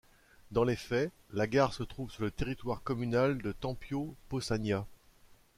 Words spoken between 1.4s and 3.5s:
gare se trouve sur le territoire communal